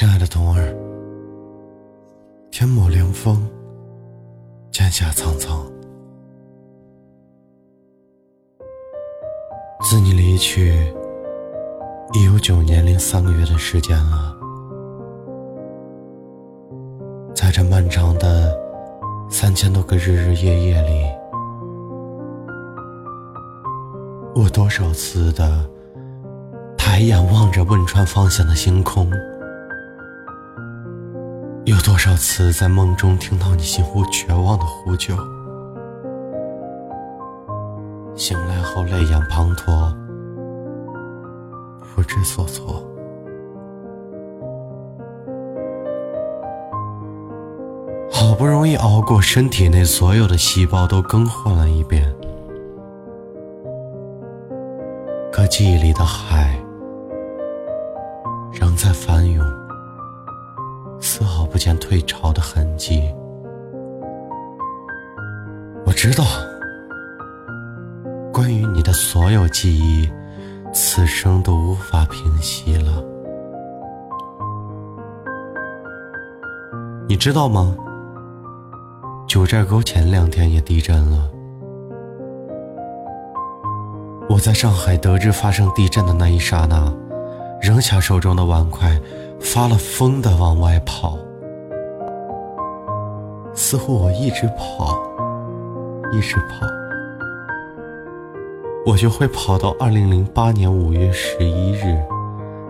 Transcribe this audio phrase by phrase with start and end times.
[0.00, 0.74] 亲爱的童儿，
[2.50, 3.46] 天抹凉风，
[4.70, 5.70] 剑下苍苍。
[9.82, 10.72] 自你离去，
[12.14, 14.34] 已有九年零三个月的时间了。
[17.34, 18.58] 在这漫长的
[19.28, 21.04] 三千多个日日夜夜里，
[24.34, 25.68] 我多少次的
[26.78, 29.06] 抬眼望着汶川方向的星空。
[31.82, 35.14] 多少次在梦中听到你近乎绝望的呼救？
[38.16, 39.94] 醒来后泪眼滂沱，
[41.94, 42.84] 不知所措。
[48.12, 52.14] 好不容易熬过，身体内所有的细胞都更换了一遍，
[55.32, 56.59] 可记忆里的海
[61.60, 63.02] 见退潮的痕迹。
[65.84, 66.24] 我知道，
[68.32, 70.10] 关于你的所有记忆，
[70.72, 73.04] 此生都无法平息了。
[77.06, 77.76] 你知道吗？
[79.28, 81.30] 九寨沟前两天也地震了。
[84.30, 86.90] 我在上海得知发生地震的那一刹那，
[87.60, 88.98] 扔下手中的碗筷。
[89.42, 91.16] 发了疯的往外跑，
[93.60, 94.98] 似乎我一直跑，
[96.10, 96.66] 一直跑，
[98.86, 102.02] 我就会跑到二零零八年五月十一日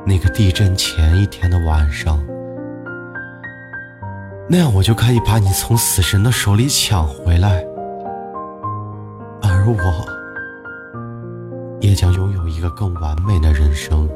[0.04, 2.18] 那个地震前一天的晚上，
[4.48, 7.64] 那样我就可以把你从死神的手里抢回来，
[9.40, 10.04] 而我
[11.80, 14.08] 也将拥有一个更完美的人生。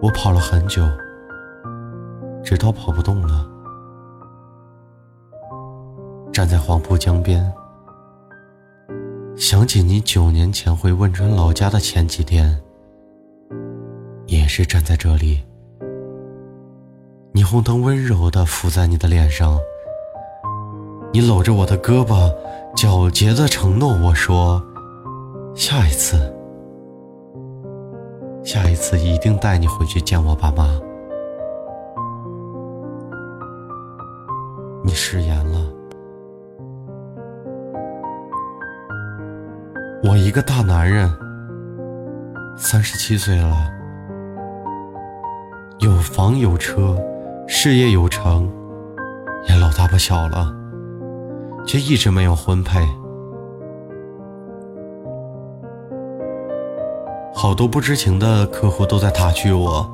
[0.00, 0.82] 我跑了很久，
[2.44, 3.48] 直到跑不动了，
[6.30, 7.50] 站在黄浦江边，
[9.34, 12.60] 想起你九年前回汶川老家的前几天，
[14.26, 15.42] 也是站在这里，
[17.32, 19.58] 霓虹灯温柔的浮在你的脸上，
[21.14, 22.30] 你搂着我的胳膊，
[22.76, 24.62] 皎洁的承诺我说，
[25.54, 26.30] 下一次。
[28.44, 30.78] 下一次一定带你回去见我爸妈。
[35.06, 35.60] 食言了。
[40.02, 41.12] 我一个大男人，
[42.56, 43.54] 三十七岁了，
[45.80, 46.98] 有房有车，
[47.46, 48.50] 事业有成，
[49.46, 50.50] 也老大不小了，
[51.66, 52.80] 却一直没有婚配。
[57.34, 59.86] 好多不知情的客户都在打趣我，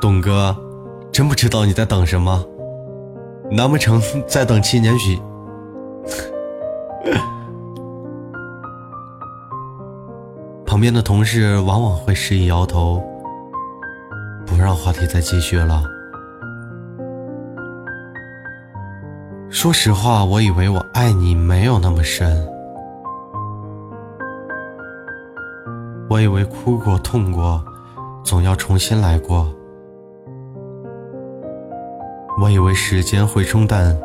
[0.00, 0.56] 董哥，
[1.10, 2.44] 真不知道你在等什么？
[3.54, 5.16] 难不成 再等七年许？
[10.66, 13.00] 旁边的同事往往会示意摇头，
[14.44, 15.84] 不让话题再继续了。
[19.48, 22.44] 说实话，我以为我爱你没有那么深。
[26.10, 27.64] 我以为哭过、痛过，
[28.24, 29.46] 总要重新来过。
[32.36, 33.96] 我以为时间会冲淡，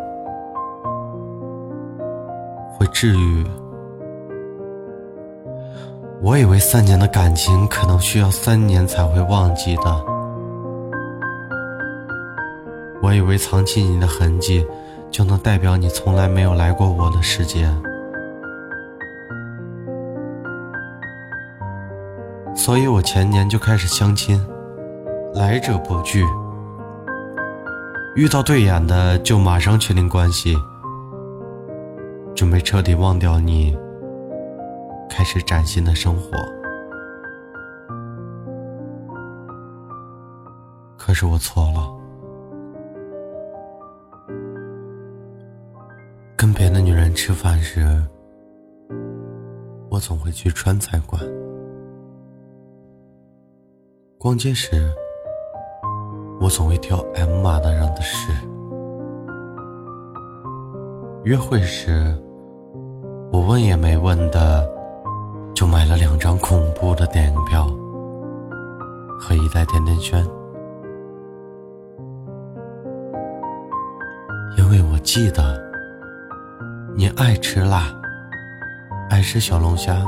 [2.77, 3.45] 会治愈。
[6.21, 10.05] 我以为三年的感情可能需要三年才会忘记的。
[13.01, 14.65] 我以为藏起你的痕迹，
[15.09, 17.67] 就能代表你从来没有来过我的世界。
[22.55, 24.39] 所以我前年就开始相亲，
[25.33, 26.23] 来者不拒，
[28.15, 30.55] 遇到对眼的就马上确定关系，
[32.35, 33.77] 准备彻底忘掉你，
[35.09, 36.31] 开始崭新的生活。
[40.97, 41.89] 可是我错了，
[46.35, 48.03] 跟别的女人吃饭时，
[49.89, 51.21] 我总会去川菜馆。
[54.17, 54.91] 逛街时，
[56.39, 58.31] 我总会挑 M 码的人的事；
[61.23, 62.15] 约会时，
[63.31, 64.65] 我问也没问的
[65.53, 67.67] 就买了两张恐怖的电影票
[69.19, 70.25] 和一袋甜甜圈，
[74.57, 75.61] 因为我记得
[76.95, 77.83] 你爱吃辣，
[79.09, 80.01] 爱吃小龙虾。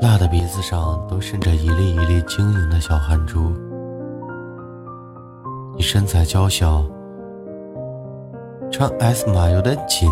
[0.00, 3.52] 辣的鼻子上都渗着一粒一粒晶莹的小汗珠。
[5.76, 6.82] 你身材娇小，
[8.72, 10.10] 穿 S 码有点紧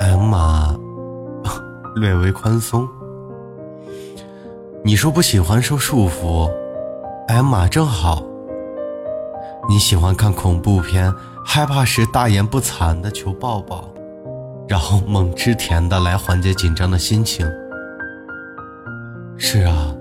[0.00, 0.76] ，M 码
[1.96, 2.86] 略微宽松。
[4.82, 6.50] 你说不喜欢受束缚
[7.28, 8.22] ，M 码正好。
[9.66, 11.10] 你喜欢看恐怖片，
[11.42, 13.88] 害怕时大言不惭的求抱抱，
[14.68, 17.50] 然后猛吃甜的来缓解紧张的心情。
[19.36, 19.94] 是啊，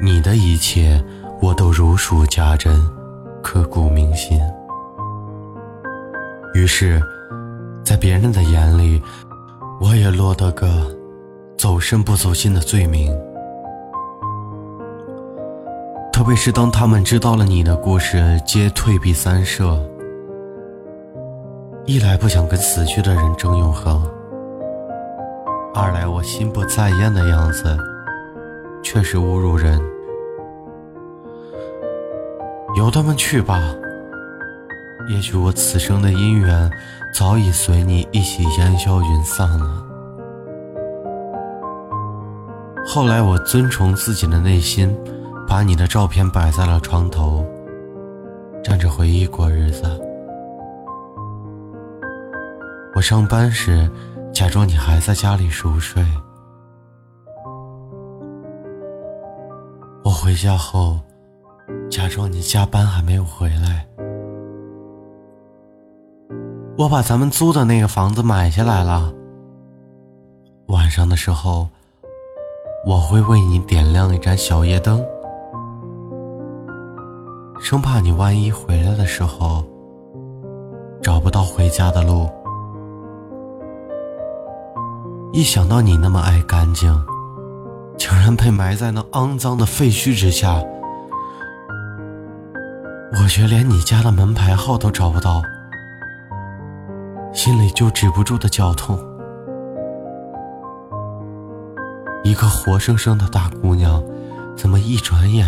[0.00, 1.02] 你的一切
[1.40, 2.80] 我都如数家珍，
[3.42, 4.40] 刻骨铭心。
[6.54, 7.02] 于是，
[7.84, 9.02] 在别人的眼里，
[9.80, 10.66] 我也落得个
[11.58, 13.12] 走肾不走心的罪名。
[16.12, 19.78] 特别是当他们知道了你的故事，皆退避三舍。
[21.86, 24.00] 一来不想跟死去的人争永恒，
[25.74, 27.76] 二来我心不在焉的样子，
[28.84, 29.80] 确实侮辱人。
[32.76, 33.74] 由他们去吧，
[35.08, 36.70] 也许我此生的姻缘
[37.12, 39.84] 早已随你一起烟消云散了。
[42.86, 44.96] 后来我遵从自己的内心。
[45.46, 47.44] 把你的照片摆在了床头，
[48.64, 49.82] 站着回忆过日子。
[52.94, 53.88] 我上班时，
[54.32, 56.02] 假装你还在家里熟睡；
[60.34, 60.98] 回家后，
[61.88, 63.86] 假装你加班还没有回来。
[66.76, 69.14] 我把咱们租的那个房子买下来了。
[70.66, 71.68] 晚上的时候，
[72.84, 75.06] 我会为你点亮一盏小夜灯。
[77.60, 79.64] 生怕你万一回来的时候
[81.00, 82.28] 找不到回家的路。
[85.32, 86.92] 一想到你那么爱干净，
[87.96, 90.62] 竟然被埋在那肮脏的废墟之下，
[93.12, 95.42] 我却连你家的门牌号都找不到，
[97.32, 98.98] 心里就止不住的绞痛。
[102.22, 104.02] 一个活生生的大姑娘，
[104.56, 105.46] 怎么一转眼？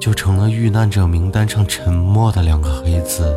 [0.00, 3.36] 就成了遇难者名单上沉默的两个黑字，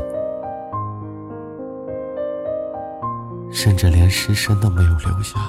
[3.51, 5.39] 甚至连尸身都没有留下。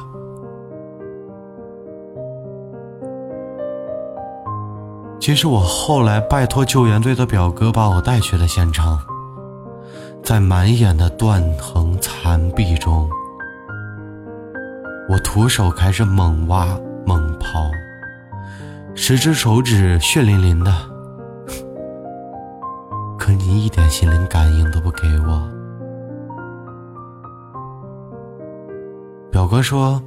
[5.23, 8.99] 其实我后来拜托救援队的表哥把我带去了现场，
[10.21, 13.09] 在满眼的断横残壁中，
[15.09, 16.67] 我徒手开始猛挖
[17.07, 17.71] 猛刨，
[18.97, 20.75] 十只手指血淋淋的。
[23.17, 25.49] 可你一点心灵感应都不给我。
[29.31, 30.03] 表哥说，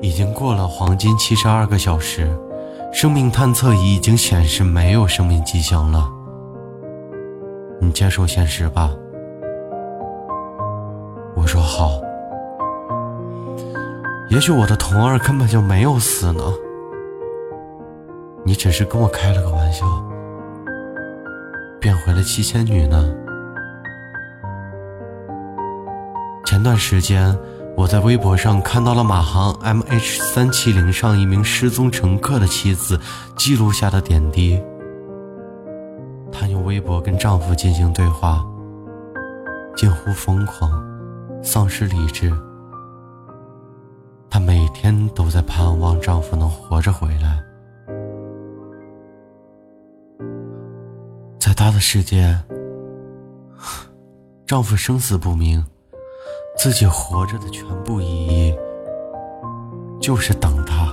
[0.00, 2.36] 已经过了黄金七十二个小时，
[2.92, 6.08] 生命探测仪已经显示没有生命迹象了。
[7.80, 8.90] 你接受现实吧。
[11.34, 12.00] 我说好。
[14.28, 16.42] 也许我的童儿根本就没有死呢，
[18.44, 19.86] 你只是跟我开了个玩笑。
[21.80, 23.12] 变回了七仙女呢。
[26.44, 27.36] 前段时间，
[27.74, 33.00] 我在微博上看到了马航 MH 三七零上一名失踪乘客的妻子
[33.36, 34.62] 记录下的点滴。
[36.30, 38.44] 她用微博跟丈夫进行对话，
[39.74, 40.70] 近乎疯狂，
[41.42, 42.32] 丧失理智。
[44.30, 47.42] 她每天都在盼望丈夫能活着回来。
[51.38, 52.38] 在她的世界，
[54.46, 55.64] 丈夫生死不明，
[56.56, 58.54] 自己活着的全部意义
[60.00, 60.86] 就是等他。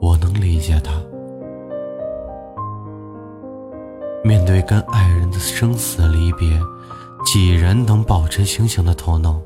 [0.00, 0.92] 我能理解他，
[4.22, 6.46] 面对跟爱人的生死离别，
[7.24, 9.40] 几人能保持清醒的头脑？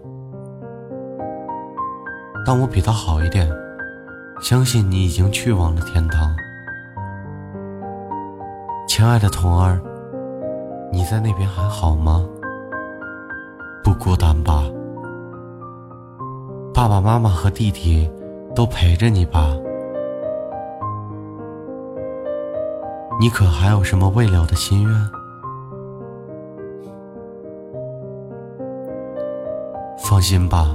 [2.45, 3.49] 但我比他好一点，
[4.41, 6.35] 相信你已经去往了天堂。
[8.89, 9.81] 亲爱的童儿，
[10.91, 12.27] 你在那边还好吗？
[13.99, 14.65] 孤单吧？
[16.73, 18.09] 爸爸妈妈和弟弟
[18.55, 19.55] 都陪着你吧？
[23.21, 25.11] 你可还有什么未了的心愿？
[29.99, 30.75] 放心吧，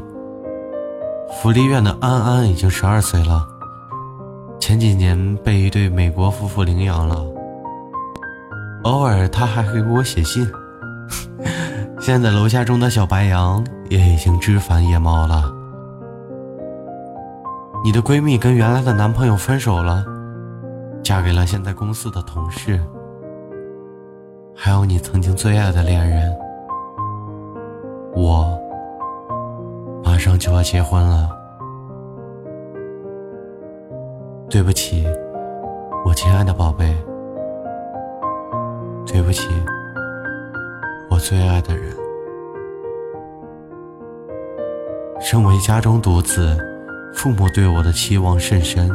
[1.31, 3.47] 福利院的安安已经十二岁了，
[4.59, 7.25] 前几年被一对美国夫妇领养了。
[8.83, 10.45] 偶尔他还会给我写信。
[12.05, 15.49] 现在楼下种的小白杨也已经枝繁叶茂了。
[17.81, 20.03] 你的闺蜜跟原来的男朋友分手了，
[21.01, 22.77] 嫁给了现在公司的同事。
[24.53, 26.35] 还有你曾经最爱的恋人，
[28.13, 28.53] 我
[30.03, 31.29] 马上就要结婚了。
[34.49, 35.07] 对不起，
[36.05, 36.93] 我亲爱的宝贝。
[39.05, 39.47] 对不起，
[41.13, 41.95] 我最爱的人。
[45.21, 46.57] 身为家中独子。
[47.13, 48.89] 父母对我的期望甚深，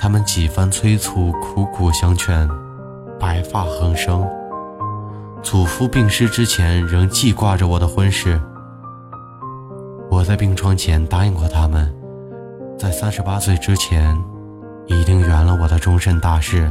[0.00, 2.48] 他们几番催促，苦苦相劝，
[3.18, 4.24] 白发横生。
[5.42, 8.40] 祖父病逝之前，仍记挂着我的婚事。
[10.08, 11.92] 我在病床前答应过他们，
[12.78, 14.16] 在三十八岁之前，
[14.86, 16.70] 一定圆了我的终身大事。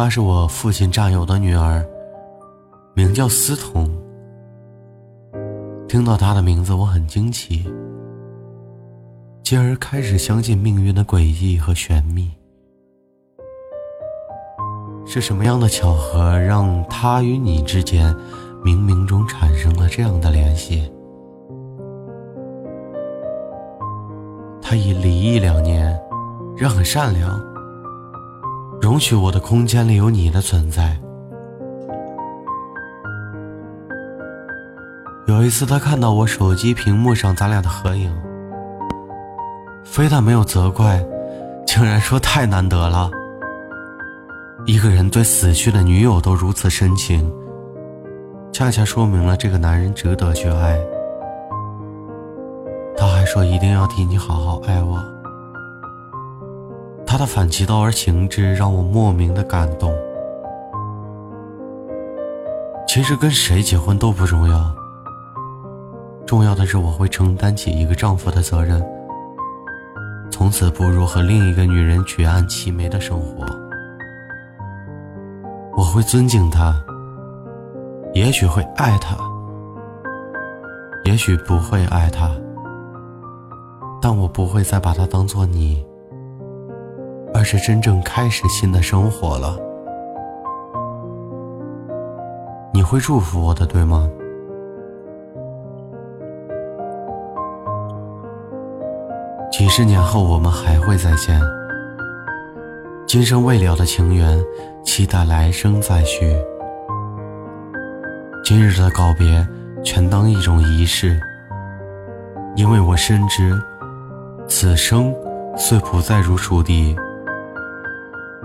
[0.00, 1.84] 她是我父亲战友的女儿，
[2.94, 3.90] 名叫思彤。
[5.88, 7.68] 听到她的名字，我很惊奇，
[9.42, 12.30] 继而开始相信命运的诡异和玄秘。
[15.04, 18.14] 是什么样的巧合，让她与你之间
[18.64, 20.88] 冥冥中产生了这样的联系？
[24.62, 26.00] 他已离异两年，
[26.56, 27.36] 人很善良，
[28.80, 30.96] 容许我的空间里有你的存在。
[35.26, 38.10] 有一次，他看到我手机屏幕上咱俩的合影，
[39.84, 41.04] 非但没有责怪，
[41.66, 43.10] 竟然说太难得了。
[44.64, 47.30] 一个人对死去的女友都如此深情，
[48.52, 50.78] 恰恰说明了这个男人值得去爱。
[52.96, 55.17] 他还说一定要替你好好爱我。
[57.18, 59.92] 他的反其道而行之让我莫名的感动。
[62.86, 64.72] 其实跟谁结婚都不重要。
[66.24, 68.80] 重要的是，我会承担起一个丈夫的责任，
[70.30, 73.44] 从此步入和另一个女人举案齐眉的生活。
[75.76, 76.72] 我会尊敬她，
[78.14, 79.16] 也许会爱她，
[81.02, 82.30] 也许不会爱她，
[84.00, 85.84] 但我不会再把她当做你，
[87.38, 89.56] 而是真正开始新的生活了。
[92.74, 94.10] 你会祝福我的，对吗？
[99.52, 101.40] 几十年后，我们还会再见。
[103.06, 104.44] 今生未了的情缘，
[104.84, 106.36] 期待来生再续。
[108.42, 109.46] 今日的告别，
[109.84, 111.20] 全当一种仪式。
[112.56, 113.56] 因为我深知，
[114.48, 115.14] 此生
[115.56, 116.96] 虽不再如初地，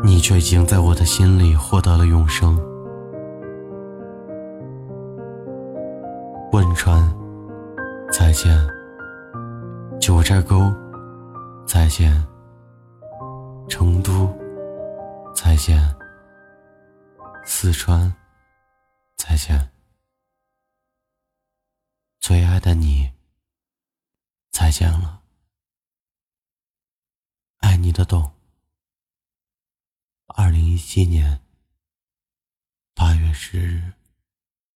[0.03, 2.55] 你却已经在我的心里获得了永生。
[6.51, 7.01] 汶川，
[8.11, 8.55] 再见。
[9.99, 10.71] 九寨沟。
[11.65, 12.11] 再见，
[13.69, 14.27] 成都；
[15.33, 15.79] 再见，
[17.45, 18.11] 四川；
[19.15, 19.71] 再见，
[22.19, 23.09] 最爱的你。
[24.51, 25.21] 再见了，
[27.59, 28.29] 爱你的懂。
[30.35, 31.41] 二零一七年
[32.95, 34.02] 八月十日。